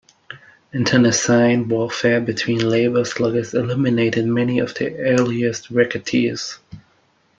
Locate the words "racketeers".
5.71-6.57